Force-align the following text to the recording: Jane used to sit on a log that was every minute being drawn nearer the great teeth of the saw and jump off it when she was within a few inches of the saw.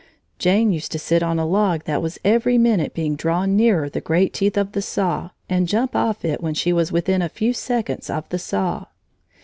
Jane 0.39 0.71
used 0.71 0.91
to 0.93 0.97
sit 0.97 1.21
on 1.21 1.37
a 1.37 1.45
log 1.45 1.83
that 1.83 2.01
was 2.01 2.17
every 2.25 2.57
minute 2.57 2.95
being 2.95 3.15
drawn 3.15 3.55
nearer 3.55 3.87
the 3.87 4.01
great 4.01 4.33
teeth 4.33 4.57
of 4.57 4.71
the 4.71 4.81
saw 4.81 5.29
and 5.47 5.67
jump 5.67 5.95
off 5.95 6.25
it 6.25 6.41
when 6.41 6.55
she 6.55 6.73
was 6.73 6.91
within 6.91 7.21
a 7.21 7.29
few 7.29 7.49
inches 7.49 8.09
of 8.09 8.27
the 8.29 8.39
saw. 8.39 8.87